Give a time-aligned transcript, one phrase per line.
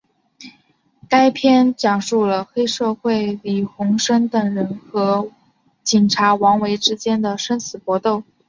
[1.07, 5.29] 该片讲述黑社会李鸿声等人和
[5.83, 8.23] 警察王维之间的生死搏斗。